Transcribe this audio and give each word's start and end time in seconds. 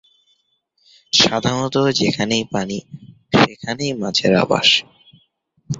সাধারণত 1.13 1.75
যেখানেই 1.99 2.43
পানি, 2.53 2.77
সেখানেই 3.33 3.91
মাছের 3.93 4.33
আবাস। 4.35 4.69